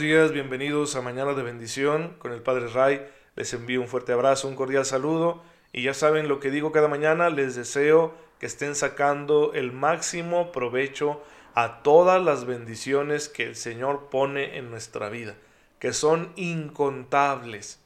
buenos 0.00 0.16
días, 0.16 0.32
bienvenidos 0.32 0.96
a 0.96 1.02
Mañana 1.02 1.34
de 1.34 1.42
Bendición 1.42 2.16
con 2.20 2.32
el 2.32 2.40
Padre 2.40 2.68
Ray. 2.68 3.06
Les 3.36 3.52
envío 3.52 3.82
un 3.82 3.86
fuerte 3.86 4.14
abrazo, 4.14 4.48
un 4.48 4.56
cordial 4.56 4.86
saludo 4.86 5.42
y 5.74 5.82
ya 5.82 5.92
saben 5.92 6.26
lo 6.26 6.40
que 6.40 6.50
digo 6.50 6.72
cada 6.72 6.88
mañana, 6.88 7.28
les 7.28 7.54
deseo 7.54 8.14
que 8.38 8.46
estén 8.46 8.74
sacando 8.74 9.52
el 9.52 9.72
máximo 9.72 10.52
provecho 10.52 11.22
a 11.54 11.82
todas 11.82 12.22
las 12.24 12.46
bendiciones 12.46 13.28
que 13.28 13.42
el 13.42 13.56
Señor 13.56 14.08
pone 14.08 14.56
en 14.56 14.70
nuestra 14.70 15.10
vida, 15.10 15.36
que 15.78 15.92
son 15.92 16.32
incontables. 16.34 17.78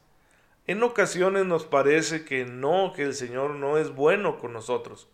En 0.67 0.83
ocasiones 0.83 1.45
nos 1.45 1.65
parece 1.65 2.23
que 2.23 2.45
no, 2.45 2.93
que 2.95 3.03
el 3.03 3.13
Señor 3.13 3.55
no 3.55 3.77
es 3.77 3.93
bueno 3.93 4.39
con 4.39 4.53
nosotros, 4.53 5.09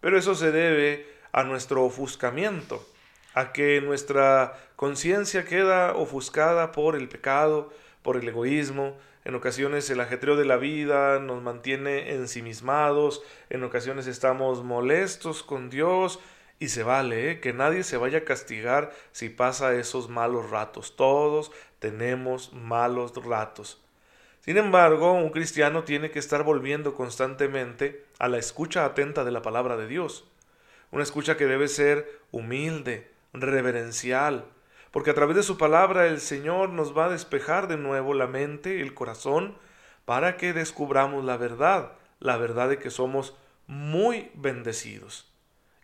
pero 0.00 0.18
eso 0.18 0.34
se 0.34 0.50
debe 0.50 1.06
a 1.30 1.44
nuestro 1.44 1.84
ofuscamiento, 1.84 2.84
a 3.34 3.52
que 3.52 3.80
nuestra 3.80 4.58
conciencia 4.76 5.44
queda 5.44 5.94
ofuscada 5.94 6.72
por 6.72 6.96
el 6.96 7.08
pecado, 7.08 7.72
por 8.02 8.16
el 8.16 8.28
egoísmo, 8.28 8.96
en 9.24 9.34
ocasiones 9.34 9.90
el 9.90 10.00
ajetreo 10.00 10.36
de 10.36 10.46
la 10.46 10.56
vida 10.56 11.18
nos 11.18 11.42
mantiene 11.42 12.14
ensimismados, 12.14 13.22
en 13.50 13.62
ocasiones 13.64 14.06
estamos 14.06 14.64
molestos 14.64 15.42
con 15.42 15.68
Dios 15.68 16.20
y 16.58 16.68
se 16.68 16.82
vale 16.82 17.30
¿eh? 17.30 17.40
que 17.40 17.52
nadie 17.52 17.82
se 17.82 17.98
vaya 17.98 18.18
a 18.18 18.24
castigar 18.24 18.92
si 19.12 19.28
pasa 19.28 19.74
esos 19.74 20.08
malos 20.08 20.48
ratos. 20.50 20.96
Todos 20.96 21.52
tenemos 21.80 22.52
malos 22.54 23.12
ratos. 23.24 23.80
Sin 24.40 24.56
embargo, 24.56 25.12
un 25.12 25.30
cristiano 25.30 25.84
tiene 25.84 26.10
que 26.10 26.18
estar 26.18 26.42
volviendo 26.42 26.94
constantemente 26.94 28.04
a 28.18 28.28
la 28.28 28.38
escucha 28.38 28.86
atenta 28.86 29.22
de 29.24 29.32
la 29.32 29.42
palabra 29.42 29.76
de 29.76 29.86
Dios. 29.86 30.24
Una 30.92 31.02
escucha 31.02 31.36
que 31.36 31.46
debe 31.46 31.68
ser 31.68 32.20
humilde, 32.30 33.10
reverencial, 33.32 34.44
porque 34.90 35.10
a 35.10 35.14
través 35.14 35.36
de 35.36 35.42
su 35.42 35.56
palabra 35.56 36.06
el 36.06 36.20
Señor 36.20 36.70
nos 36.70 36.96
va 36.96 37.06
a 37.06 37.10
despejar 37.10 37.68
de 37.68 37.76
nuevo 37.76 38.14
la 38.14 38.26
mente, 38.26 38.80
el 38.80 38.94
corazón, 38.94 39.56
para 40.04 40.36
que 40.36 40.52
descubramos 40.52 41.24
la 41.24 41.36
verdad, 41.36 41.92
la 42.18 42.36
verdad 42.36 42.68
de 42.68 42.78
que 42.78 42.90
somos 42.90 43.36
muy 43.66 44.30
bendecidos 44.34 45.30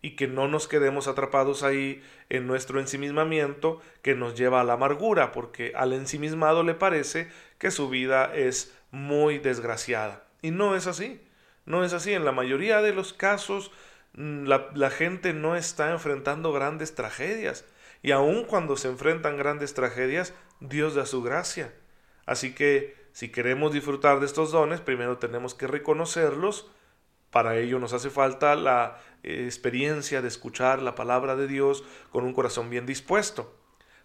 y 0.03 0.17
que 0.17 0.27
no 0.27 0.49
nos 0.49 0.69
quedemos 0.69 1.09
atrapados 1.09 1.63
ahí 1.63 2.03
en 2.29 2.47
nuestro 2.47 2.81
ensimismamiento 2.81 3.81
que 4.03 4.15
nos 4.15 4.37
lleva 4.37 4.61
a 4.61 4.65
la 4.65 4.75
amargura, 4.75 5.33
porque 5.33 5.73
al 5.75 5.93
ensimismado 5.93 6.63
le 6.63 6.75
parece 6.75 7.29
que 7.59 7.71
su 7.71 7.89
vida 7.89 8.35
es 8.35 8.77
muy 8.91 9.39
desgraciada. 9.39 10.25
Y 10.43 10.51
no 10.51 10.77
es 10.77 10.87
así, 10.87 11.21
no 11.65 11.85
es 11.85 11.93
así. 11.93 12.13
En 12.13 12.25
la 12.25 12.33
mayoría 12.33 12.83
de 12.83 12.93
los 12.93 13.13
casos 13.13 13.73
la, 14.17 14.71
la 14.75 14.91
gente 14.91 15.33
no 15.33 15.57
está 15.57 15.93
enfrentando 15.93 16.53
grandes 16.53 16.95
tragedias. 16.95 17.65
Y 18.03 18.13
aun 18.13 18.45
cuando 18.45 18.77
se 18.77 18.89
enfrentan 18.89 19.37
grandes 19.37 19.75
tragedias, 19.75 20.35
Dios 20.61 20.95
da 20.95 21.07
su 21.07 21.23
gracia. 21.23 21.73
Así 22.25 22.55
que 22.55 22.97
si 23.13 23.31
queremos 23.31 23.73
disfrutar 23.73 24.21
de 24.21 24.27
estos 24.27 24.53
dones, 24.53 24.81
primero 24.81 25.19
tenemos 25.19 25.55
que 25.55 25.67
reconocerlos, 25.67 26.71
para 27.31 27.57
ello 27.57 27.79
nos 27.79 27.93
hace 27.93 28.11
falta 28.11 28.55
la 28.55 28.99
eh, 29.23 29.45
experiencia 29.45 30.23
de 30.23 30.29
escuchar 30.29 30.83
la 30.83 30.95
palabra 30.95 31.37
de 31.37 31.47
Dios 31.47 31.85
con 32.11 32.25
un 32.25 32.33
corazón 32.33 32.71
bien 32.71 32.87
dispuesto. 32.87 33.55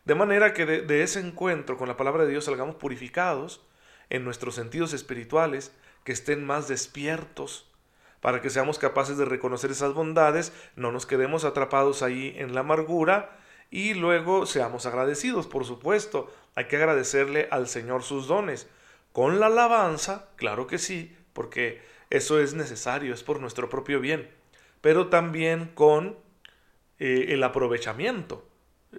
De 0.06 0.16
manera 0.16 0.54
que 0.54 0.66
de, 0.66 1.04
ese 1.04 1.20
encuentro 1.20 1.78
con 1.78 1.88
la 1.88 1.96
palabra 1.96 2.26
de 2.26 2.32
Dios 2.32 2.46
salgamos 2.46 2.76
purificados 2.76 3.62
en 4.10 4.26
nuestros 4.26 4.56
sentidos 4.56 4.94
espirituales, 4.94 5.74
que 6.04 6.12
estén 6.12 6.44
más 6.46 6.68
despiertos, 6.68 7.71
para 8.22 8.42
que 8.42 8.50
seamos 8.50 8.80
capaces 8.80 9.18
de 9.18 9.26
reconocer 9.26 9.72
esas 9.72 9.94
bondades, 9.94 10.54
no 10.76 10.92
nos 10.92 11.06
quedemos 11.06 11.44
atrapados 11.44 12.04
ahí 12.04 12.34
en 12.38 12.54
la 12.54 12.62
amargura 12.62 13.38
y 13.70 13.94
luego 13.94 14.46
seamos 14.46 14.86
agradecidos, 14.86 15.48
por 15.48 15.66
supuesto. 15.66 16.32
Hay 16.56 16.66
que 16.66 16.78
agradecerle 16.78 17.48
al 17.52 17.68
Señor 17.68 18.04
sus 18.04 18.28
dones. 18.28 18.68
Con 19.12 19.40
la 19.40 19.48
alabanza, 19.48 20.30
claro 20.36 20.68
que 20.68 20.78
sí, 20.78 21.16
porque 21.34 21.82
eso 22.10 22.40
es 22.40 22.54
necesario, 22.54 23.14
es 23.14 23.24
por 23.24 23.40
nuestro 23.40 23.70
propio 23.70 24.00
bien, 24.00 24.30
pero 24.82 25.08
también 25.08 25.72
con 25.74 26.18
eh, 27.00 27.28
el 27.30 27.44
aprovechamiento. 27.44 28.48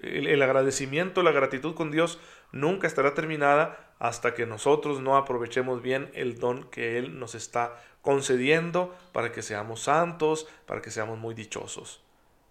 El, 0.01 0.41
agradecimiento, 0.41 1.23
la 1.23 1.33
gratitud 1.33 1.75
con 1.75 1.91
Dios 1.91 2.19
nunca 2.51 2.87
estará 2.87 3.13
terminada 3.13 3.93
hasta 3.99 4.33
que 4.33 4.47
nosotros 4.47 5.01
no 5.01 5.19
aprovechemos 5.19 5.83
bien 5.83 6.11
el 6.15 6.39
don 6.39 6.65
que 6.71 6.97
Él 6.97 7.19
nos 7.19 7.35
está 7.35 7.77
concediendo 8.03 8.95
para 9.13 9.33
que 9.33 9.43
seamos 9.43 9.83
santos, 9.83 10.47
para 10.67 10.83
que 10.83 10.91
seamos 10.91 11.19
muy 11.19 11.35
dichosos. 11.35 12.03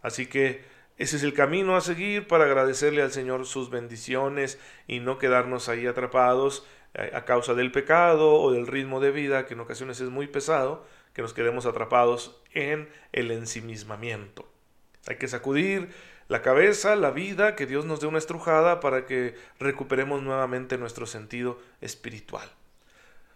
Así 0.02 0.26
que 0.26 0.64
ese 0.98 1.18
es 1.18 1.24
el 1.24 1.34
camino 1.34 1.76
a 1.76 1.82
seguir 1.82 2.28
para 2.28 2.46
agradecerle 2.46 3.02
al 3.02 3.12
Señor 3.12 3.46
sus 3.46 3.70
bendiciones 3.70 4.60
y 4.88 5.00
no 5.00 5.18
quedarnos 5.18 5.70
ahí 5.70 5.88
atrapados 5.88 6.66
eh, 6.94 7.12
a 7.14 7.26
causa 7.26 7.54
del 7.54 7.72
pecado 7.72 8.34
o 8.34 8.52
del 8.52 8.68
ritmo 8.68 9.00
de 9.00 9.12
vida, 9.12 9.46
que 9.46 9.54
en 9.54 9.62
ocasiones 9.62 10.00
es 10.02 10.10
muy 10.10 10.28
pesado, 10.28 10.86
que 11.14 11.22
nos 11.22 11.34
quedemos 11.34 11.66
atrapados 11.66 12.42
en 12.54 12.90
el 13.12 13.32
ensimismamiento. 13.32 14.50
Hay 15.08 15.18
que 15.18 15.28
sacudir 15.28 15.90
la 16.28 16.42
cabeza, 16.42 16.96
la 16.96 17.12
vida, 17.12 17.56
que 17.56 17.66
Dios 17.66 17.86
nos 17.86 18.00
dé 18.00 18.08
una 18.08 18.18
estrujada 18.18 18.80
para 18.80 19.06
que 19.06 19.36
recuperemos 19.60 20.22
nuevamente 20.22 20.78
nuestro 20.78 21.06
sentido 21.06 21.60
espiritual. 21.82 22.50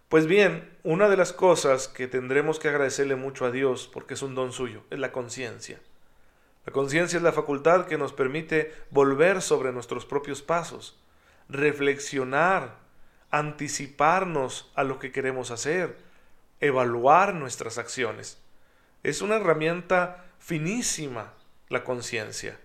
Pues 0.10 0.28
bien, 0.28 0.72
una 0.84 1.10
de 1.10 1.18
las 1.18 1.34
cosas 1.34 1.88
que 1.88 2.08
tendremos 2.08 2.60
que 2.60 2.70
agradecerle 2.70 3.16
mucho 3.16 3.46
a 3.46 3.52
Dios, 3.52 3.90
porque 3.92 4.14
es 4.14 4.22
un 4.22 4.36
don 4.36 4.52
suyo, 4.52 4.84
es 4.92 5.00
la 5.00 5.12
conciencia. 5.12 5.80
La 6.66 6.74
conciencia 6.74 7.18
es 7.18 7.24
la 7.24 7.32
facultad 7.32 7.88
que 7.88 7.98
nos 7.98 8.14
permite 8.14 8.74
volver 8.92 9.42
sobre 9.42 9.72
nuestros 9.72 10.06
propios 10.06 10.42
pasos, 10.42 11.00
reflexionar 11.50 12.78
anticiparnos 13.32 14.72
a 14.76 14.84
lo 14.84 15.00
que 15.00 15.12
queremos 15.12 15.52
hacer, 15.52 15.98
evaluar 16.60 17.34
nuestras 17.34 17.78
acciones. 17.78 18.40
Es 19.04 19.22
una 19.22 19.36
herramienta 19.36 20.26
finísima 20.40 21.34
la 21.70 21.84
conciencia, 21.84 22.60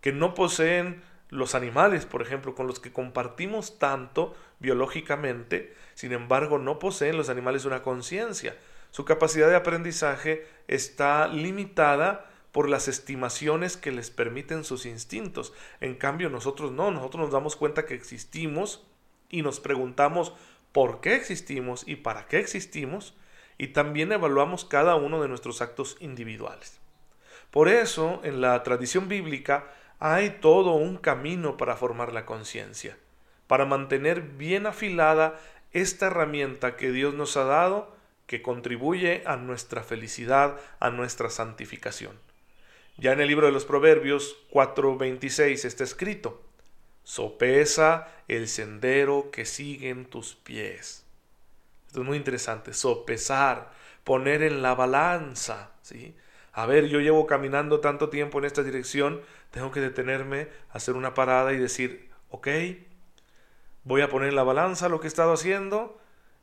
que 0.00 0.12
no 0.12 0.34
poseen 0.34 1.02
los 1.30 1.54
animales, 1.54 2.06
por 2.06 2.22
ejemplo, 2.22 2.54
con 2.54 2.66
los 2.66 2.80
que 2.80 2.92
compartimos 2.92 3.78
tanto 3.78 4.34
biológicamente, 4.58 5.74
sin 5.94 6.12
embargo 6.12 6.58
no 6.58 6.78
poseen 6.78 7.16
los 7.16 7.28
animales 7.28 7.64
una 7.64 7.82
conciencia. 7.82 8.56
Su 8.90 9.04
capacidad 9.04 9.48
de 9.48 9.56
aprendizaje 9.56 10.46
está 10.66 11.28
limitada 11.28 12.28
por 12.52 12.68
las 12.68 12.88
estimaciones 12.88 13.76
que 13.76 13.92
les 13.92 14.10
permiten 14.10 14.64
sus 14.64 14.86
instintos. 14.86 15.52
En 15.80 15.94
cambio, 15.94 16.30
nosotros 16.30 16.72
no, 16.72 16.90
nosotros 16.90 17.22
nos 17.22 17.32
damos 17.32 17.54
cuenta 17.54 17.86
que 17.86 17.94
existimos 17.94 18.84
y 19.28 19.42
nos 19.42 19.60
preguntamos 19.60 20.34
por 20.72 21.00
qué 21.00 21.14
existimos 21.14 21.86
y 21.86 21.96
para 21.96 22.26
qué 22.26 22.38
existimos 22.38 23.14
y 23.58 23.68
también 23.68 24.10
evaluamos 24.10 24.64
cada 24.64 24.96
uno 24.96 25.22
de 25.22 25.28
nuestros 25.28 25.60
actos 25.60 25.96
individuales. 26.00 26.80
Por 27.50 27.68
eso, 27.68 28.20
en 28.24 28.40
la 28.40 28.62
tradición 28.62 29.08
bíblica 29.08 29.70
hay 30.00 30.30
todo 30.40 30.72
un 30.72 30.96
camino 30.96 31.56
para 31.56 31.76
formar 31.76 32.12
la 32.12 32.26
conciencia, 32.26 32.96
para 33.46 33.66
mantener 33.66 34.22
bien 34.22 34.66
afilada 34.66 35.38
esta 35.72 36.06
herramienta 36.06 36.76
que 36.76 36.90
Dios 36.90 37.14
nos 37.14 37.36
ha 37.36 37.44
dado 37.44 37.94
que 38.26 38.42
contribuye 38.42 39.22
a 39.26 39.36
nuestra 39.36 39.82
felicidad, 39.82 40.58
a 40.78 40.90
nuestra 40.90 41.30
santificación. 41.30 42.18
Ya 42.96 43.12
en 43.12 43.20
el 43.20 43.28
libro 43.28 43.46
de 43.46 43.52
los 43.52 43.64
Proverbios 43.64 44.36
4:26 44.50 45.64
está 45.64 45.84
escrito, 45.84 46.42
Sopesa 47.02 48.08
el 48.28 48.46
sendero 48.48 49.30
que 49.30 49.44
siguen 49.44 50.06
tus 50.06 50.34
pies. 50.34 51.04
Esto 51.88 52.00
es 52.02 52.06
muy 52.06 52.16
interesante. 52.16 52.72
Sopesar, 52.72 53.72
poner 54.04 54.42
en 54.42 54.62
la 54.62 54.74
balanza. 54.74 55.72
¿sí? 55.82 56.14
A 56.60 56.66
ver, 56.66 56.88
yo 56.88 57.00
llevo 57.00 57.26
caminando 57.26 57.80
tanto 57.80 58.10
tiempo 58.10 58.38
en 58.38 58.44
esta 58.44 58.62
dirección, 58.62 59.22
tengo 59.50 59.70
que 59.70 59.80
detenerme, 59.80 60.48
hacer 60.68 60.94
una 60.94 61.14
parada 61.14 61.54
y 61.54 61.56
decir, 61.56 62.10
ok, 62.28 62.48
voy 63.84 64.02
a 64.02 64.10
poner 64.10 64.34
la 64.34 64.42
balanza 64.42 64.90
lo 64.90 65.00
que 65.00 65.06
he 65.06 65.08
estado 65.08 65.32
haciendo 65.32 65.98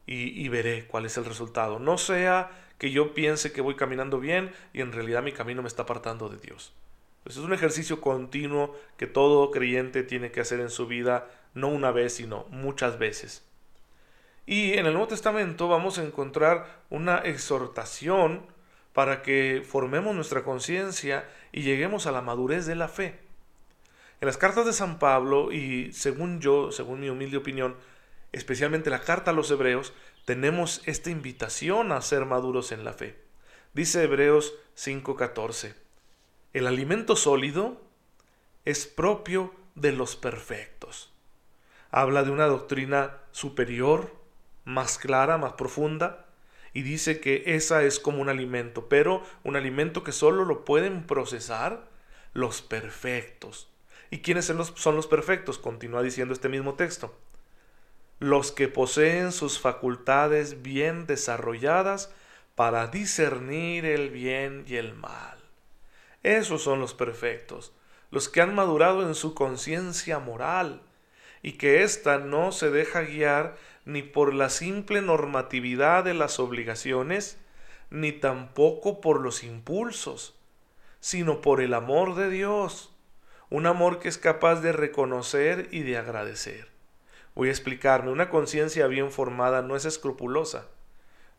y, 0.08 0.44
y 0.44 0.50
veré 0.50 0.88
cuál 0.88 1.06
es 1.06 1.18
el 1.18 1.25
resultado. 1.25 1.78
No 1.78 2.00
sea 2.00 2.50
que 2.80 2.90
yo 2.90 3.14
piense 3.14 3.52
que 3.52 3.62
voy 3.62 3.75
caminando 3.75 4.19
bien 4.19 4.52
y 4.74 4.81
en 4.81 4.92
realidad 4.92 5.22
mi 5.22 5.34
camino 5.34 5.62
me 5.62 5.68
está 5.68 5.84
apartando 5.84 6.30
de 6.30 6.38
Dios. 6.38 6.74
Pues 7.24 7.38
es 7.38 7.44
un 7.44 7.54
ejercicio 7.54 8.02
continuo 8.02 8.75
que 8.98 9.06
todo 9.06 9.52
creyente 9.52 10.02
tiene 10.02 10.31
que 10.31 10.42
hacer 10.42 10.62
en 10.62 10.72
su 10.72 10.88
vida, 10.88 11.28
no 11.54 11.68
una 11.68 11.92
vez, 11.92 12.16
sino 12.16 12.48
muchas 12.50 12.98
veces. 12.98 13.48
Y 14.48 14.80
en 14.80 14.88
el 14.88 14.94
Nuevo 14.94 15.10
Testamento 15.10 15.68
vamos 15.68 16.00
a 16.00 16.04
encontrar 16.04 16.81
una 16.90 17.19
exhortación 17.19 18.56
para 18.98 19.22
que 19.22 19.64
formemos 19.64 20.16
nuestra 20.16 20.44
conciencia 20.44 21.30
y 21.52 21.62
lleguemos 21.62 22.08
a 22.08 22.12
la 22.12 22.24
madurez 22.24 22.66
de 22.66 22.74
la 22.74 22.88
fe. 22.88 23.20
En 24.22 24.26
las 24.26 24.38
cartas 24.38 24.66
de 24.66 24.74
San 24.74 24.98
Pablo, 24.98 25.52
y 25.52 25.94
según 25.94 26.42
yo, 26.42 26.72
según 26.72 27.02
mi 27.02 27.10
humilde 27.12 27.38
opinión, 27.38 27.76
especialmente 28.32 28.90
la 28.90 29.02
carta 29.02 29.30
a 29.30 29.34
los 29.36 29.52
hebreos, 29.52 29.94
tenemos 30.26 30.82
esta 30.88 31.12
invitación 31.12 31.92
a 31.92 32.02
ser 32.02 32.26
maduros 32.26 32.72
en 32.72 32.84
la 32.84 32.94
fe. 32.94 33.20
Dice 33.76 34.02
Hebreos 34.02 34.56
5:14. 34.76 35.76
El 36.54 36.66
alimento 36.66 37.16
sólido 37.16 37.80
es 38.66 38.88
propio 38.88 39.54
de 39.76 39.92
los 39.92 40.16
perfectos. 40.16 41.14
habla 41.92 42.24
de 42.24 42.32
una 42.32 42.48
doctrina 42.48 43.20
superior, 43.32 44.12
más 44.66 44.98
clara, 44.98 45.38
más 45.38 45.54
profunda, 45.54 46.27
y 46.78 46.84
dice 46.84 47.20
que 47.20 47.42
esa 47.48 47.82
es 47.82 48.00
como 48.00 48.22
un 48.22 48.30
alimento, 48.30 48.88
pero 48.88 49.24
un 49.44 49.56
alimento 49.56 50.04
que 50.04 50.12
solo 50.12 50.46
lo 50.46 50.64
pueden 50.64 51.08
procesar 51.08 51.90
los 52.34 52.62
perfectos. 52.62 53.68
¿Y 54.12 54.20
quiénes 54.20 54.46
son 54.46 54.58
los, 54.58 54.74
son 54.76 54.96
los 54.96 55.08
perfectos? 55.08 55.58
Continúa 55.58 56.04
diciendo 56.04 56.36
este 56.36 56.50
mismo 56.50 56.76
texto. 56.76 57.18
Los 58.20 58.52
que 58.52 58.68
poseen 58.68 59.32
sus 59.32 59.60
facultades 59.60 60.62
bien 60.62 61.08
desarrolladas 61.08 62.14
para 62.54 62.86
discernir 62.86 63.84
el 63.84 64.12
bien 64.12 64.64
y 64.68 64.76
el 64.76 64.94
mal. 64.94 65.40
Esos 66.22 66.62
son 66.62 66.80
los 66.80 66.94
perfectos, 66.94 67.74
los 68.12 68.30
que 68.30 68.42
han 68.42 68.54
madurado 68.54 69.02
en 69.02 69.16
su 69.16 69.34
conciencia 69.34 70.20
moral, 70.20 70.84
y 71.42 71.54
que 71.54 71.82
ésta 71.82 72.20
no 72.20 72.52
se 72.52 72.70
deja 72.70 73.02
guiar 73.02 73.58
ni 73.88 74.04
por 74.04 74.34
la 74.34 74.50
simple 74.50 75.01
normatividad 75.01 76.04
de 76.04 76.13
las 76.13 76.39
obligaciones, 76.39 77.39
ni 77.89 78.12
tampoco 78.12 79.00
por 79.00 79.22
los 79.22 79.45
impulsos, 79.45 80.38
sino 81.00 81.39
por 81.39 81.62
el 81.62 81.74
amor 81.74 82.16
de 82.16 82.30
Dios, 82.30 82.94
un 83.50 83.66
amor 83.66 84.00
que 84.00 84.10
es 84.10 84.18
capaz 84.18 84.60
de 84.60 84.74
reconocer 84.74 85.69
y 85.72 85.84
de 85.84 85.98
agradecer. 85.98 86.68
Voy 87.34 87.48
a 87.48 87.51
explicarme, 87.51 88.12
una 88.12 88.30
conciencia 88.30 88.88
bien 88.88 89.10
formada 89.10 89.62
no 89.62 89.78
es 89.78 89.86
escrupulosa, 89.86 90.68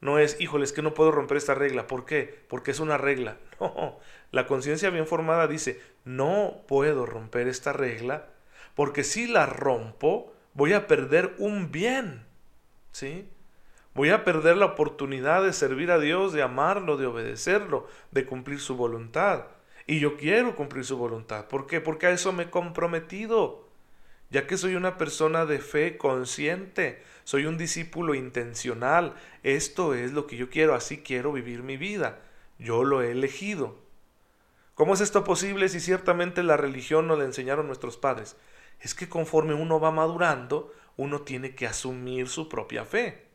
no 0.00 0.18
es, 0.18 0.40
híjoles, 0.40 0.72
que 0.72 0.80
no 0.80 0.94
puedo 0.94 1.10
romper 1.10 1.36
esta 1.36 1.54
regla. 1.54 1.86
¿Por 1.86 2.06
qué? 2.06 2.44
Porque 2.48 2.70
es 2.70 2.80
una 2.80 2.96
regla. 2.96 3.36
No, 3.60 3.98
la 4.30 4.46
conciencia 4.46 4.90
bien 4.90 5.06
formada 5.06 5.48
dice, 5.48 5.82
no 6.04 6.62
puedo 6.68 7.04
romper 7.04 7.48
esta 7.48 7.72
regla 7.72 8.28
porque 8.76 9.02
si 9.02 9.26
la 9.26 9.44
rompo 9.44 10.32
voy 10.54 10.72
a 10.72 10.86
perder 10.86 11.34
un 11.38 11.72
bien. 11.72 12.27
¿Sí? 12.98 13.28
Voy 13.94 14.10
a 14.10 14.24
perder 14.24 14.56
la 14.56 14.66
oportunidad 14.66 15.44
de 15.44 15.52
servir 15.52 15.92
a 15.92 16.00
Dios, 16.00 16.32
de 16.32 16.42
amarlo, 16.42 16.96
de 16.96 17.06
obedecerlo, 17.06 17.86
de 18.10 18.26
cumplir 18.26 18.58
su 18.58 18.74
voluntad. 18.74 19.44
Y 19.86 20.00
yo 20.00 20.16
quiero 20.16 20.56
cumplir 20.56 20.84
su 20.84 20.96
voluntad. 20.96 21.46
¿Por 21.46 21.68
qué? 21.68 21.80
Porque 21.80 22.06
a 22.06 22.10
eso 22.10 22.32
me 22.32 22.44
he 22.44 22.50
comprometido. 22.50 23.68
Ya 24.30 24.48
que 24.48 24.56
soy 24.56 24.74
una 24.74 24.98
persona 24.98 25.46
de 25.46 25.60
fe 25.60 25.96
consciente, 25.96 27.00
soy 27.22 27.46
un 27.46 27.56
discípulo 27.56 28.16
intencional. 28.16 29.14
Esto 29.44 29.94
es 29.94 30.12
lo 30.12 30.26
que 30.26 30.36
yo 30.36 30.50
quiero, 30.50 30.74
así 30.74 30.98
quiero 30.98 31.32
vivir 31.32 31.62
mi 31.62 31.76
vida. 31.76 32.18
Yo 32.58 32.82
lo 32.82 33.00
he 33.00 33.12
elegido. 33.12 33.78
¿Cómo 34.74 34.94
es 34.94 35.00
esto 35.00 35.22
posible 35.22 35.68
si 35.68 35.78
ciertamente 35.78 36.42
la 36.42 36.56
religión 36.56 37.06
nos 37.06 37.18
la 37.20 37.26
enseñaron 37.26 37.68
nuestros 37.68 37.96
padres? 37.96 38.36
es 38.80 38.94
que 38.94 39.08
conforme 39.08 39.54
uno 39.54 39.80
va 39.80 39.90
madurando, 39.90 40.72
uno 40.98 41.22
tiene 41.22 41.54
que 41.54 41.66
asumir 41.66 42.28
su 42.28 42.48
propia 42.50 42.84
fe. 42.84 43.28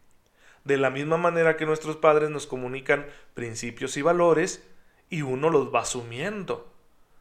De 0.65 0.77
la 0.77 0.91
misma 0.91 1.17
manera 1.17 1.57
que 1.57 1.65
nuestros 1.65 1.95
padres 1.95 2.29
nos 2.29 2.45
comunican 2.45 3.07
principios 3.33 3.97
y 3.97 4.03
valores, 4.03 4.63
y 5.09 5.23
uno 5.23 5.49
los 5.49 5.73
va 5.73 5.81
asumiendo. 5.81 6.71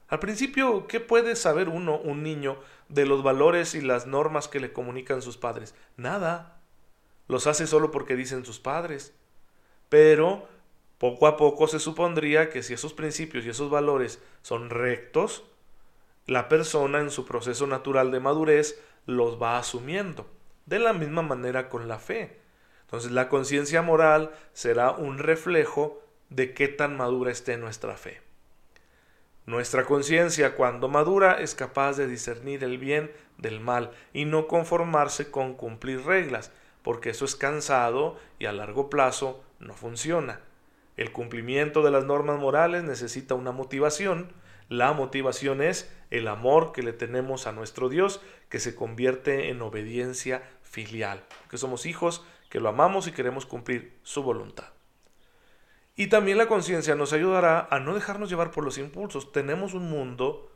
Al 0.08 0.18
principio, 0.18 0.86
¿qué 0.88 1.00
puede 1.00 1.36
saber 1.36 1.68
uno, 1.68 1.96
un 1.96 2.22
niño, 2.22 2.58
de 2.88 3.06
los 3.06 3.22
valores 3.22 3.74
y 3.74 3.80
las 3.80 4.06
normas 4.06 4.48
que 4.48 4.60
le 4.60 4.72
comunican 4.72 5.22
sus 5.22 5.38
padres? 5.38 5.74
Nada. 5.96 6.60
Los 7.28 7.46
hace 7.46 7.66
solo 7.66 7.90
porque 7.90 8.16
dicen 8.16 8.44
sus 8.44 8.58
padres. 8.58 9.14
Pero 9.88 10.48
poco 10.98 11.28
a 11.28 11.36
poco 11.36 11.68
se 11.68 11.78
supondría 11.78 12.50
que 12.50 12.62
si 12.62 12.74
esos 12.74 12.94
principios 12.94 13.44
y 13.44 13.50
esos 13.50 13.70
valores 13.70 14.20
son 14.42 14.70
rectos, 14.70 15.44
la 16.26 16.48
persona 16.48 17.00
en 17.00 17.10
su 17.10 17.24
proceso 17.24 17.66
natural 17.66 18.10
de 18.10 18.20
madurez 18.20 18.80
los 19.06 19.40
va 19.40 19.58
asumiendo. 19.58 20.28
De 20.66 20.78
la 20.78 20.93
misma 20.93 21.22
manera 21.22 21.69
con 21.69 21.88
la 21.88 21.99
fe. 21.99 22.40
Entonces 22.82 23.10
la 23.10 23.28
conciencia 23.28 23.82
moral 23.82 24.32
será 24.52 24.90
un 24.90 25.19
reflejo 25.19 26.02
de 26.28 26.54
qué 26.54 26.69
tan 26.69 26.96
madura 26.96 27.31
esté 27.31 27.56
nuestra 27.56 27.96
fe. 27.96 28.20
Nuestra 29.44 29.84
conciencia 29.84 30.54
cuando 30.54 30.88
madura 30.88 31.40
es 31.40 31.54
capaz 31.54 31.96
de 31.96 32.06
discernir 32.06 32.62
el 32.62 32.78
bien 32.78 33.10
del 33.38 33.60
mal 33.60 33.90
y 34.12 34.25
no 34.25 34.46
conformarse 34.46 35.31
con 35.31 35.55
cumplir 35.55 36.05
reglas, 36.05 36.52
porque 36.82 37.10
eso 37.10 37.25
es 37.25 37.34
cansado 37.34 38.19
y 38.38 38.46
a 38.46 38.52
largo 38.52 38.88
plazo 38.88 39.43
no 39.58 39.75
funciona. 39.75 40.40
El 40.96 41.10
cumplimiento 41.10 41.82
de 41.82 41.90
las 41.90 42.05
normas 42.05 42.38
morales 42.38 42.84
necesita 42.84 43.34
una 43.34 43.50
motivación, 43.50 44.32
la 44.72 44.94
motivación 44.94 45.60
es 45.60 45.92
el 46.10 46.26
amor 46.28 46.72
que 46.72 46.82
le 46.82 46.94
tenemos 46.94 47.46
a 47.46 47.52
nuestro 47.52 47.90
Dios, 47.90 48.22
que 48.48 48.58
se 48.58 48.74
convierte 48.74 49.50
en 49.50 49.60
obediencia 49.60 50.42
filial, 50.62 51.26
que 51.50 51.58
somos 51.58 51.84
hijos, 51.84 52.24
que 52.48 52.58
lo 52.58 52.70
amamos 52.70 53.06
y 53.06 53.12
queremos 53.12 53.44
cumplir 53.44 53.98
su 54.02 54.22
voluntad. 54.22 54.70
Y 55.94 56.06
también 56.06 56.38
la 56.38 56.48
conciencia 56.48 56.94
nos 56.94 57.12
ayudará 57.12 57.69
a 57.70 57.80
no 57.80 57.94
dejarnos 57.94 58.30
llevar 58.30 58.50
por 58.50 58.64
los 58.64 58.78
impulsos. 58.78 59.30
Tenemos 59.30 59.74
un 59.74 59.90
mundo, 59.90 60.50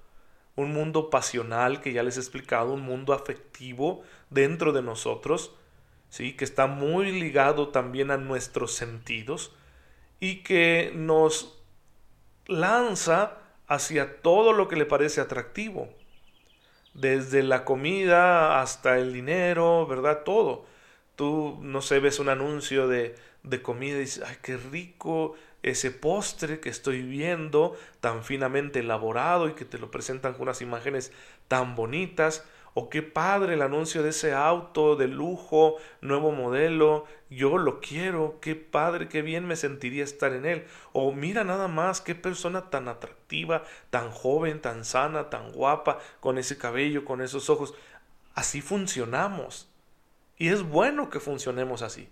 un 0.55 0.73
mundo 0.73 1.11
pasional 1.11 1.83
que 1.83 1.93
ya 1.93 2.03
les 2.03 2.17
he 2.17 2.21
explicado, 2.21 2.73
un 2.73 2.81
mundo 2.81 3.13
afectivo 3.13 4.03
dentro 4.31 4.73
de 4.73 4.81
nosotros, 4.81 5.55
¿sí? 6.09 6.33
que 6.33 6.47
está 6.47 6.67
muy 6.67 7.13
ligado 7.13 7.69
también 7.69 8.11
a 8.11 8.17
nuestros 8.17 8.73
sentidos 8.73 9.55
y 10.21 10.37
que 10.43 10.91
nos 10.95 11.63
lanza 12.47 13.43
hacia 13.69 14.21
todo 14.23 14.53
lo 14.53 14.69
que 14.69 14.77
le 14.77 14.87
parece 14.87 15.21
atractivo. 15.21 15.89
Desde 16.95 17.43
la 17.43 17.65
comida 17.65 18.61
hasta 18.61 18.99
el 18.99 19.13
dinero, 19.13 19.87
¿verdad? 19.87 20.23
Todo. 20.25 20.65
Tú, 21.15 21.59
no 21.63 21.83
sé, 21.83 22.01
ves 22.01 22.19
un 22.19 22.29
anuncio 22.29 22.89
de, 22.89 23.15
de 23.43 23.63
comida 23.63 23.97
y 23.97 24.01
dices, 24.01 24.25
ay, 24.27 24.37
qué 24.43 24.57
rico 24.57 25.35
ese 25.63 25.91
postre 25.91 26.61
que 26.61 26.69
estoy 26.69 27.03
viendo, 27.03 27.77
tan 28.01 28.23
finamente 28.23 28.81
elaborado 28.81 29.49
y 29.49 29.55
que 29.55 29.65
te 29.65 29.79
lo 29.79 29.91
presentan 29.91 30.35
con 30.35 30.43
unas 30.43 30.63
imágenes 30.63 31.13
tan 31.49 31.75
bonitas 31.75 32.45
o 32.79 32.91
qué 32.91 33.01
padre 33.01 33.55
el 33.55 33.63
anuncio 33.63 34.03
de 34.03 34.11
ese 34.11 34.35
auto 34.35 34.97
de 34.97 35.09
lujo, 35.09 35.77
nuevo 36.03 36.31
modelo, 36.31 37.07
yo 37.31 37.57
lo 37.57 37.81
quiero, 37.81 38.39
qué 38.43 38.55
padre, 38.55 39.09
qué 39.09 39.23
bien 39.23 39.47
me 39.47 39.57
sentiría 39.57 40.05
estar 40.05 40.35
en 40.35 40.45
él. 40.45 40.67
O 40.93 41.11
mira 41.11 41.43
nada 41.43 41.69
más, 41.69 42.03
qué 42.03 42.15
persona 42.15 42.69
tan 42.69 42.89
atractiva, 42.89 43.63
tan 43.89 44.11
joven, 44.11 44.61
tan 44.61 44.85
sana, 44.85 45.31
tan 45.31 45.53
guapa, 45.53 46.01
con 46.21 46.37
ese 46.37 46.59
cabello, 46.59 47.07
con 47.07 47.23
esos 47.23 47.49
ojos. 47.49 47.73
Así 48.35 48.61
funcionamos. 48.61 49.71
Y 50.37 50.49
es 50.49 50.63
bueno 50.63 51.09
que 51.09 51.19
funcionemos 51.19 51.81
así. 51.81 52.11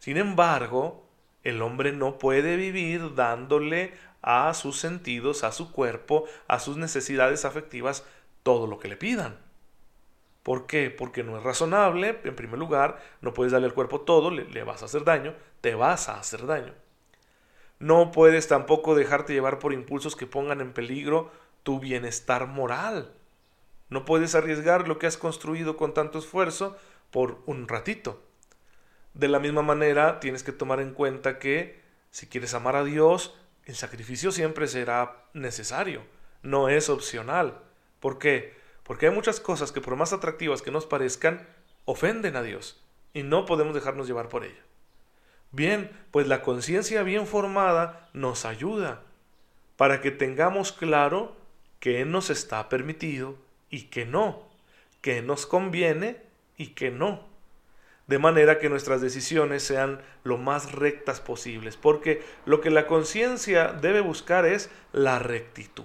Sin 0.00 0.18
embargo, 0.18 1.08
el 1.44 1.62
hombre 1.62 1.92
no 1.92 2.18
puede 2.18 2.56
vivir 2.56 3.14
dándole 3.14 3.94
a 4.20 4.52
sus 4.52 4.78
sentidos, 4.78 5.44
a 5.44 5.52
su 5.52 5.72
cuerpo, 5.72 6.26
a 6.46 6.58
sus 6.58 6.76
necesidades 6.76 7.46
afectivas 7.46 8.04
todo 8.42 8.66
lo 8.66 8.78
que 8.78 8.88
le 8.88 8.98
pidan. 8.98 9.47
¿Por 10.48 10.66
qué? 10.66 10.90
Porque 10.90 11.22
no 11.24 11.36
es 11.36 11.44
razonable, 11.44 12.20
en 12.24 12.34
primer 12.34 12.58
lugar, 12.58 12.98
no 13.20 13.34
puedes 13.34 13.52
darle 13.52 13.66
al 13.66 13.74
cuerpo 13.74 14.00
todo, 14.00 14.30
le, 14.30 14.64
vas 14.64 14.80
a 14.80 14.86
hacer 14.86 15.04
daño, 15.04 15.34
te 15.60 15.74
vas 15.74 16.08
a 16.08 16.18
hacer 16.18 16.46
daño. 16.46 16.72
No 17.80 18.12
puedes 18.12 18.48
tampoco 18.48 18.94
dejarte 18.94 19.34
llevar 19.34 19.58
por 19.58 19.74
impulsos 19.74 20.16
que 20.16 20.26
pongan 20.26 20.62
en 20.62 20.72
peligro 20.72 21.30
tu 21.64 21.80
bienestar 21.80 22.46
moral. 22.46 23.12
No 23.90 24.06
puedes 24.06 24.34
arriesgar 24.34 24.88
lo 24.88 24.98
que 24.98 25.06
has 25.06 25.18
construido 25.18 25.76
con 25.76 25.92
tanto 25.92 26.18
esfuerzo 26.18 26.78
por 27.10 27.42
un 27.44 27.68
ratito. 27.68 28.22
De 29.12 29.28
la 29.28 29.40
misma 29.40 29.60
manera, 29.60 30.18
tienes 30.18 30.42
que 30.42 30.52
tomar 30.52 30.80
en 30.80 30.94
cuenta 30.94 31.38
que 31.38 31.78
si 32.10 32.26
quieres 32.26 32.54
amar 32.54 32.74
a 32.74 32.84
Dios, 32.84 33.34
el 33.66 33.76
sacrificio 33.76 34.32
siempre 34.32 34.66
será 34.66 35.26
necesario, 35.34 36.04
no 36.40 36.70
es 36.70 36.88
opcional. 36.88 37.58
¿Por 38.00 38.18
qué? 38.18 38.57
Porque 38.88 39.06
hay 39.06 39.14
muchas 39.14 39.38
cosas 39.38 39.70
que 39.70 39.82
por 39.82 39.96
más 39.96 40.14
atractivas 40.14 40.62
que 40.62 40.70
nos 40.70 40.86
parezcan, 40.86 41.46
ofenden 41.84 42.36
a 42.36 42.42
Dios 42.42 42.82
y 43.12 43.22
no 43.22 43.44
podemos 43.44 43.74
dejarnos 43.74 44.06
llevar 44.06 44.30
por 44.30 44.44
ella. 44.44 44.62
Bien, 45.52 45.90
pues 46.10 46.26
la 46.26 46.40
conciencia 46.40 47.02
bien 47.02 47.26
formada 47.26 48.08
nos 48.14 48.46
ayuda 48.46 49.02
para 49.76 50.00
que 50.00 50.10
tengamos 50.10 50.72
claro 50.72 51.36
qué 51.80 52.06
nos 52.06 52.30
está 52.30 52.70
permitido 52.70 53.36
y 53.68 53.84
qué 53.84 54.06
no, 54.06 54.48
qué 55.02 55.20
nos 55.20 55.44
conviene 55.44 56.22
y 56.56 56.68
qué 56.68 56.90
no. 56.90 57.28
De 58.06 58.18
manera 58.18 58.58
que 58.58 58.70
nuestras 58.70 59.02
decisiones 59.02 59.62
sean 59.62 60.00
lo 60.24 60.38
más 60.38 60.72
rectas 60.72 61.20
posibles, 61.20 61.76
porque 61.76 62.22
lo 62.46 62.62
que 62.62 62.70
la 62.70 62.86
conciencia 62.86 63.74
debe 63.74 64.00
buscar 64.00 64.46
es 64.46 64.70
la 64.92 65.18
rectitud. 65.18 65.84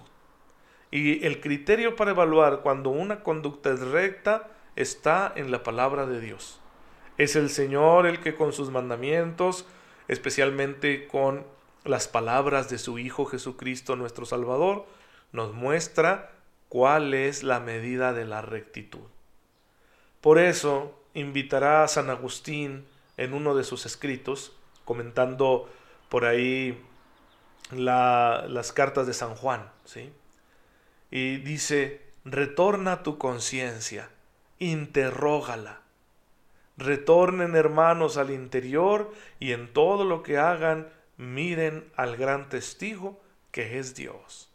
Y 0.94 1.26
el 1.26 1.42
criterio 1.42 1.96
para 1.96 2.12
evaluar 2.12 2.62
cuando 2.62 2.92
una 2.92 3.24
conducta 3.24 3.72
es 3.72 3.80
recta 3.80 4.52
está 4.76 5.34
en 5.36 5.50
la 5.50 5.64
palabra 5.64 6.06
de 6.06 6.22
Dios. 6.22 6.60
Es 7.18 7.36
el 7.36 7.50
Señor 7.50 8.06
el 8.06 8.20
que 8.20 8.36
con 8.36 8.54
sus 8.54 8.70
mandamientos, 8.70 9.66
especialmente 10.08 11.08
con 11.08 11.48
las 11.84 12.08
palabras 12.08 12.70
de 12.70 12.78
su 12.78 13.00
Hijo 13.00 13.26
Jesucristo 13.26 13.96
nuestro 13.96 14.28
Salvador, 14.28 14.86
nos 15.32 15.52
muestra 15.52 16.30
cuál 16.70 17.16
es 17.16 17.42
la 17.42 17.60
medida 17.60 18.14
de 18.14 18.26
la 18.26 18.44
rectitud. 18.44 19.08
Por 20.22 20.38
eso 20.38 21.02
invitará 21.16 21.84
a 21.84 21.88
San 21.88 22.12
Agustín 22.12 22.86
en 23.18 23.34
uno 23.34 23.56
de 23.56 23.64
sus 23.64 23.88
escritos, 23.88 24.56
comentando 24.86 25.68
por 26.10 26.26
ahí 26.26 26.80
las 27.72 28.72
cartas 28.74 29.08
de 29.08 29.16
San 29.16 29.34
Juan, 29.34 29.72
¿sí? 29.86 30.14
Y 31.16 31.38
dice, 31.38 32.02
retorna 32.26 33.04
tu 33.04 33.20
conciencia, 33.20 34.10
interrógala. 34.58 35.82
Retornen 36.76 37.56
hermanos 37.56 38.18
al 38.18 38.32
interior 38.32 39.14
y 39.40 39.52
en 39.52 39.72
todo 39.72 40.06
lo 40.06 40.24
que 40.24 40.40
hagan 40.40 40.90
miren 41.18 41.88
al 41.96 42.18
gran 42.18 42.50
testigo 42.50 43.22
que 43.52 43.78
es 43.78 43.94
Dios. 43.94 44.50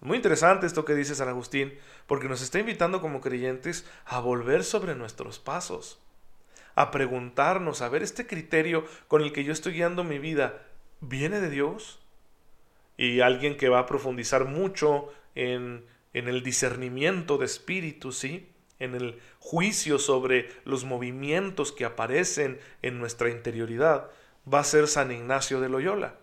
Muy 0.00 0.16
interesante 0.18 0.68
esto 0.68 0.84
que 0.84 0.94
dice 0.94 1.16
San 1.16 1.28
Agustín, 1.28 1.76
porque 2.06 2.28
nos 2.28 2.40
está 2.40 2.60
invitando 2.60 3.00
como 3.00 3.20
creyentes 3.20 3.84
a 4.04 4.20
volver 4.20 4.62
sobre 4.62 4.94
nuestros 4.94 5.40
pasos, 5.40 5.98
a 6.76 6.92
preguntarnos, 6.92 7.82
a 7.82 7.88
ver 7.88 8.04
este 8.04 8.28
criterio 8.28 8.84
con 9.08 9.22
el 9.22 9.32
que 9.32 9.42
yo 9.42 9.52
estoy 9.52 9.72
guiando 9.72 10.04
mi 10.04 10.20
vida, 10.20 10.62
¿viene 11.00 11.40
de 11.40 11.50
Dios? 11.50 11.98
Y 12.96 13.22
alguien 13.22 13.56
que 13.56 13.68
va 13.68 13.80
a 13.80 13.86
profundizar 13.86 14.44
mucho 14.44 15.12
en, 15.34 15.84
en 16.12 16.28
el 16.28 16.42
discernimiento 16.42 17.38
de 17.38 17.46
espíritu, 17.46 18.12
¿sí? 18.12 18.48
En 18.78 18.94
el 18.94 19.20
juicio 19.38 19.98
sobre 19.98 20.48
los 20.64 20.84
movimientos 20.84 21.72
que 21.72 21.84
aparecen 21.84 22.58
en 22.82 22.98
nuestra 22.98 23.30
interioridad, 23.30 24.10
va 24.52 24.60
a 24.60 24.64
ser 24.64 24.88
San 24.88 25.12
Ignacio 25.12 25.60
de 25.60 25.68
Loyola, 25.68 26.16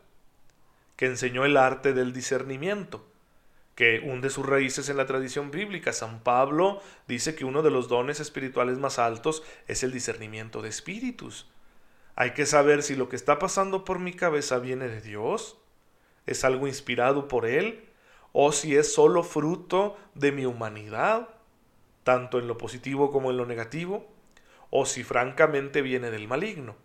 que 0.96 1.06
enseñó 1.06 1.46
el 1.46 1.58
arte 1.58 1.94
del 1.94 2.14
discernimiento 2.14 3.06
que 3.78 4.00
hunde 4.00 4.32
sus 4.32 4.44
raíces 4.44 4.90
en 4.90 4.98
la 4.98 5.06
tradición 5.06 5.52
bíblica. 5.52 5.94
San 5.94 6.22
Pablo 6.22 6.82
dice 7.08 7.36
que 7.36 7.46
uno 7.46 7.62
de 7.62 7.70
los 7.70 7.88
dones 7.88 8.20
espirituales 8.20 8.80
más 8.80 8.98
altos 8.98 9.44
es 9.68 9.84
el 9.84 9.92
discernimiento 9.92 10.64
de 10.64 10.70
espíritus. 10.70 11.48
Hay 12.16 12.32
que 12.32 12.48
saber 12.48 12.82
si 12.82 12.96
lo 12.96 13.08
que 13.08 13.16
está 13.16 13.38
pasando 13.38 13.86
por 13.86 14.00
mi 14.00 14.14
cabeza 14.14 14.58
viene 14.58 14.88
de 14.88 15.00
Dios, 15.00 15.60
es 16.26 16.44
algo 16.44 16.68
inspirado 16.68 17.28
por 17.28 17.46
Él, 17.46 17.87
o 18.39 18.51
si 18.51 18.75
es 18.75 18.94
solo 18.94 19.24
fruto 19.24 19.98
de 20.13 20.32
mi 20.32 20.46
humanidad, 20.46 21.27
tanto 22.03 22.38
en 22.38 22.48
lo 22.48 22.56
positivo 22.56 23.12
como 23.12 23.32
en 23.32 23.38
lo 23.38 23.48
negativo, 23.48 24.06
o 24.70 24.86
si 24.86 25.03
francamente 25.03 25.82
viene 25.82 26.12
del 26.12 26.27
maligno. 26.27 26.75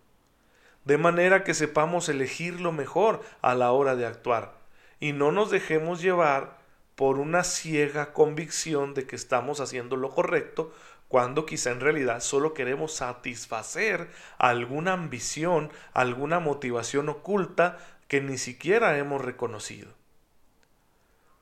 De 0.86 0.96
manera 0.96 1.44
que 1.44 1.52
sepamos 1.52 2.08
elegir 2.08 2.58
lo 2.58 2.72
mejor 2.72 3.20
a 3.42 3.54
la 3.54 3.70
hora 3.72 3.96
de 3.96 4.06
actuar 4.06 4.54
y 4.98 5.12
no 5.12 5.30
nos 5.30 5.50
dejemos 5.50 6.00
llevar 6.00 6.56
por 6.94 7.18
una 7.18 7.44
ciega 7.44 8.14
convicción 8.14 8.94
de 8.94 9.06
que 9.06 9.16
estamos 9.16 9.60
haciendo 9.60 9.96
lo 9.96 10.08
correcto, 10.08 10.72
cuando 11.08 11.44
quizá 11.44 11.70
en 11.70 11.80
realidad 11.80 12.20
solo 12.20 12.54
queremos 12.54 12.94
satisfacer 12.94 14.08
alguna 14.38 14.94
ambición, 14.94 15.70
alguna 15.92 16.40
motivación 16.40 17.10
oculta 17.10 17.76
que 18.08 18.22
ni 18.22 18.38
siquiera 18.38 18.96
hemos 18.96 19.20
reconocido. 19.20 19.90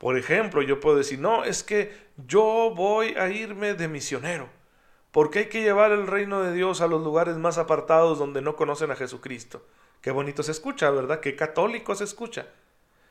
Por 0.01 0.17
ejemplo, 0.17 0.63
yo 0.63 0.81
puedo 0.81 0.97
decir, 0.97 1.19
no, 1.19 1.45
es 1.45 1.63
que 1.63 1.93
yo 2.27 2.73
voy 2.75 3.09
a 3.19 3.29
irme 3.29 3.75
de 3.75 3.87
misionero, 3.87 4.49
porque 5.11 5.41
hay 5.41 5.47
que 5.51 5.61
llevar 5.61 5.93
el 5.93 6.07
reino 6.07 6.41
de 6.41 6.55
Dios 6.55 6.81
a 6.81 6.87
los 6.87 7.05
lugares 7.05 7.37
más 7.37 7.59
apartados 7.59 8.19
donde 8.19 8.41
no 8.41 8.57
conocen 8.57 8.91
a 8.91 8.97
Jesucristo. 8.97 9.63
Qué 10.01 10.11
bonito 10.11 10.43
se 10.43 10.53
escucha, 10.53 10.91
¿verdad? 10.91 11.21
Qué 11.21 11.37
católico 11.37 11.95
se 11.95 12.05
escucha. 12.05 12.47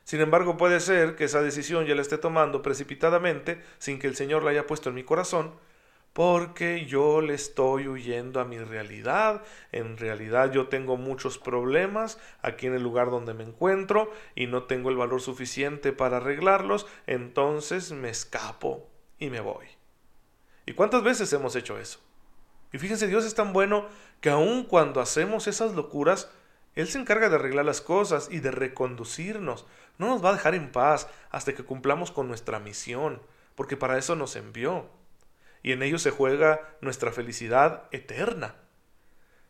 Sin 0.04 0.20
embargo, 0.20 0.58
puede 0.58 0.80
ser 0.80 1.16
que 1.16 1.26
esa 1.26 1.44
decisión 1.44 1.86
ya 1.86 1.94
la 1.94 2.02
esté 2.02 2.18
tomando 2.18 2.64
precipitadamente, 2.64 3.62
sin 3.78 4.00
que 4.00 4.08
el 4.08 4.16
Señor 4.16 4.44
la 4.44 4.50
haya 4.50 4.66
puesto 4.66 4.90
en 4.90 4.96
mi 4.96 5.04
corazón, 5.04 5.52
porque 6.14 6.86
yo 6.86 7.22
le 7.22 7.34
estoy 7.34 7.88
huyendo 7.88 8.40
a 8.40 8.46
mi 8.46 8.58
realidad. 8.58 9.44
En 9.72 9.98
realidad 9.98 10.52
yo 10.52 10.68
tengo 10.68 10.98
muchos 10.98 11.38
problemas 11.38 12.20
aquí 12.42 12.68
en 12.68 12.74
el 12.74 12.84
lugar 12.84 13.10
donde 13.10 13.34
me 13.34 13.44
encuentro 13.44 14.12
y 14.36 14.48
no 14.48 14.64
tengo 14.64 14.90
el 14.90 14.98
valor 14.98 15.22
suficiente 15.22 15.94
para 15.94 16.18
arreglarlos, 16.18 16.88
entonces 17.08 17.92
me 17.92 18.10
escapo 18.10 18.88
y 19.18 19.30
me 19.30 19.40
voy. 19.40 19.66
¿Y 20.66 20.74
cuántas 20.74 21.04
veces 21.04 21.32
hemos 21.34 21.56
hecho 21.56 21.80
eso? 21.80 22.00
Y 22.72 22.78
fíjense, 22.78 23.08
Dios 23.08 23.26
es 23.26 23.34
tan 23.34 23.54
bueno 23.54 23.88
que 24.22 24.30
aun 24.30 24.64
cuando 24.64 25.02
hacemos 25.02 25.48
esas 25.48 25.74
locuras, 25.74 26.30
Él 26.76 26.88
se 26.88 27.00
encarga 27.00 27.30
de 27.30 27.36
arreglar 27.36 27.66
las 27.66 27.82
cosas 27.82 28.28
y 28.32 28.40
de 28.40 28.52
reconducirnos 28.52 29.66
no 30.00 30.08
nos 30.08 30.24
va 30.24 30.30
a 30.30 30.34
dejar 30.34 30.56
en 30.56 30.72
paz 30.72 31.08
hasta 31.30 31.54
que 31.54 31.64
cumplamos 31.64 32.12
con 32.12 32.28
nuestra 32.28 32.60
misión, 32.60 33.22
porque 33.54 33.78
para 33.78 33.98
eso 33.98 34.16
nos 34.16 34.36
envió. 34.36 34.90
Y 35.64 35.72
en 35.72 35.84
ello 35.84 36.00
se 36.00 36.12
juega 36.12 36.62
nuestra 36.82 37.12
felicidad 37.12 37.84
eterna. 37.92 38.56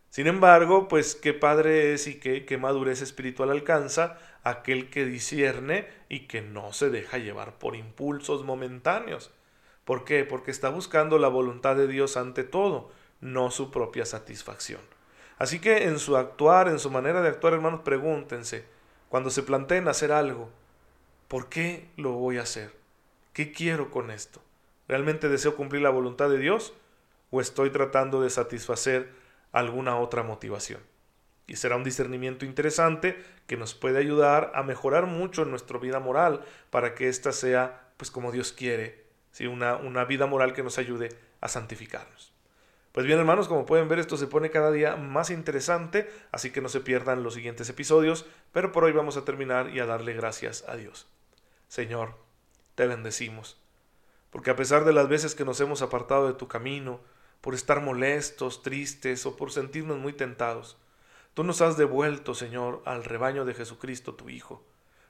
Sin 0.09 0.25
embargo, 0.25 0.87
pues 0.87 1.15
qué 1.15 1.33
padre 1.33 1.93
es 1.93 2.07
y 2.07 2.19
qué, 2.19 2.45
qué 2.45 2.57
madurez 2.57 3.01
espiritual 3.01 3.51
alcanza 3.51 4.17
aquel 4.43 4.89
que 4.89 5.05
discierne 5.05 5.87
y 6.09 6.21
que 6.21 6.41
no 6.41 6.73
se 6.73 6.89
deja 6.89 7.19
llevar 7.19 7.59
por 7.59 7.75
impulsos 7.75 8.43
momentáneos. 8.43 9.31
¿Por 9.85 10.05
qué? 10.05 10.23
Porque 10.23 10.51
está 10.51 10.69
buscando 10.69 11.19
la 11.19 11.27
voluntad 11.27 11.75
de 11.75 11.87
Dios 11.87 12.17
ante 12.17 12.43
todo, 12.43 12.91
no 13.21 13.51
su 13.51 13.69
propia 13.69 14.05
satisfacción. 14.05 14.81
Así 15.37 15.59
que 15.59 15.85
en 15.85 15.99
su 15.99 16.17
actuar, 16.17 16.67
en 16.67 16.79
su 16.79 16.91
manera 16.91 17.21
de 17.21 17.29
actuar, 17.29 17.53
hermanos, 17.53 17.81
pregúntense, 17.81 18.65
cuando 19.09 19.29
se 19.29 19.43
planteen 19.43 19.87
hacer 19.87 20.11
algo, 20.11 20.49
¿por 21.27 21.49
qué 21.49 21.89
lo 21.97 22.11
voy 22.11 22.37
a 22.37 22.43
hacer? 22.43 22.73
¿Qué 23.33 23.51
quiero 23.51 23.89
con 23.89 24.11
esto? 24.11 24.41
¿Realmente 24.89 25.29
deseo 25.29 25.55
cumplir 25.55 25.83
la 25.83 25.91
voluntad 25.91 26.29
de 26.31 26.39
Dios 26.39 26.73
o 27.29 27.41
estoy 27.41 27.69
tratando 27.69 28.21
de 28.21 28.31
satisfacer 28.31 29.11
alguna 29.51 29.97
otra 29.97 30.23
motivación? 30.23 30.81
Y 31.45 31.57
será 31.57 31.75
un 31.75 31.83
discernimiento 31.83 32.43
interesante 32.43 33.23
que 33.45 33.55
nos 33.55 33.75
puede 33.75 33.99
ayudar 33.99 34.51
a 34.55 34.63
mejorar 34.63 35.05
mucho 35.05 35.43
en 35.43 35.51
nuestra 35.51 35.77
vida 35.77 35.99
moral 35.99 36.41
para 36.71 36.95
que 36.95 37.07
ésta 37.07 37.31
sea 37.31 37.91
pues 37.97 38.09
como 38.09 38.31
Dios 38.31 38.51
quiere, 38.51 39.05
¿sí? 39.31 39.45
una, 39.45 39.75
una 39.75 40.05
vida 40.05 40.25
moral 40.25 40.53
que 40.53 40.63
nos 40.63 40.79
ayude 40.79 41.09
a 41.39 41.49
santificarnos. 41.49 42.33
Pues 42.91 43.05
bien 43.05 43.19
hermanos, 43.19 43.47
como 43.47 43.67
pueden 43.67 43.89
ver 43.89 43.99
esto 43.99 44.17
se 44.17 44.25
pone 44.25 44.49
cada 44.49 44.71
día 44.71 44.95
más 44.95 45.29
interesante, 45.29 46.09
así 46.31 46.49
que 46.49 46.61
no 46.61 46.69
se 46.69 46.79
pierdan 46.79 47.21
los 47.21 47.35
siguientes 47.35 47.69
episodios, 47.69 48.25
pero 48.51 48.71
por 48.71 48.85
hoy 48.85 48.91
vamos 48.93 49.17
a 49.17 49.25
terminar 49.25 49.69
y 49.69 49.79
a 49.79 49.85
darle 49.85 50.13
gracias 50.13 50.65
a 50.67 50.75
Dios. 50.75 51.07
Señor, 51.67 52.15
te 52.73 52.87
bendecimos, 52.87 53.59
porque 54.29 54.51
a 54.51 54.55
pesar 54.55 54.85
de 54.85 54.93
las 54.93 55.07
veces 55.07 55.35
que 55.35 55.45
nos 55.45 55.59
hemos 55.61 55.81
apartado 55.81 56.27
de 56.27 56.33
tu 56.33 56.47
camino, 56.47 56.99
por 57.41 57.53
estar 57.53 57.81
molestos, 57.81 58.63
tristes 58.63 59.25
o 59.25 59.35
por 59.35 59.51
sentirnos 59.51 59.97
muy 59.97 60.13
tentados, 60.13 60.77
tú 61.33 61.43
nos 61.43 61.61
has 61.61 61.77
devuelto, 61.77 62.35
Señor, 62.35 62.81
al 62.85 63.03
rebaño 63.03 63.45
de 63.45 63.53
Jesucristo, 63.53 64.15
tu 64.15 64.29
Hijo. 64.29 64.63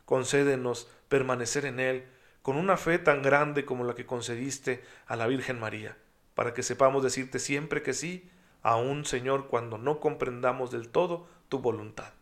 Concédenos 0.06 0.90
permanecer 1.08 1.66
en 1.66 1.80
Él 1.80 2.08
con 2.42 2.56
una 2.56 2.78
fe 2.78 3.00
tan 3.00 3.22
grande 3.22 3.66
como 3.66 3.84
la 3.84 3.96
que 3.96 4.06
concediste 4.06 4.84
a 5.08 5.16
la 5.16 5.28
Virgen 5.28 5.60
María 5.60 5.98
para 6.40 6.54
que 6.54 6.64
sepamos 6.64 7.04
decirte 7.04 7.38
siempre 7.38 7.84
que 7.84 7.92
sí, 7.92 8.32
aún 8.62 9.04
Señor, 9.04 9.48
cuando 9.48 9.78
no 9.78 10.00
comprendamos 10.00 10.72
del 10.72 10.88
todo 10.88 11.28
tu 11.50 11.60
voluntad. 11.60 12.14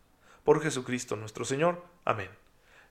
Por 0.44 0.60
Jesucristo 0.60 1.16
nuestro 1.16 1.46
Señor. 1.46 1.84
Amén. 2.04 2.47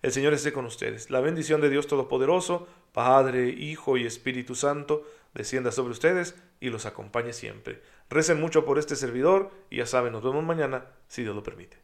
El 0.07 0.13
Señor 0.13 0.35
esté 0.35 0.53
con 0.53 0.67
ustedes. 0.67 1.11
La 1.11 1.19
bendición 1.19 1.61
de 1.61 1.69
Dios 1.69 1.89
Todopoderoso, 1.89 2.69
Padre, 2.93 3.49
Hijo 3.49 3.97
y 3.97 4.07
Espíritu 4.07 4.55
Santo, 4.55 5.03
descienda 5.35 5.73
sobre 5.73 5.91
ustedes 5.91 6.37
y 6.61 6.71
los 6.71 6.87
acompañe 6.87 7.33
siempre. 7.33 7.83
Recen 8.09 8.41
mucho 8.41 8.65
por 8.65 8.79
este 8.79 8.95
servidor 8.95 9.51
y 9.69 9.79
ya 9.79 9.87
saben, 9.87 10.13
nos 10.13 10.23
vemos 10.23 10.45
mañana, 10.45 10.87
si 11.09 11.25
Dios 11.25 11.35
lo 11.35 11.43
permite. 11.43 11.79